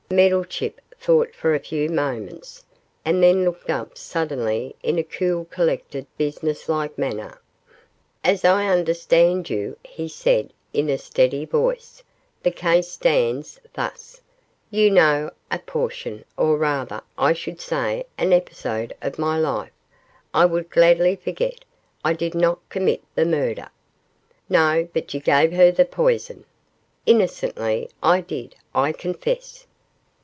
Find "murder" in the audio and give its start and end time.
23.25-23.69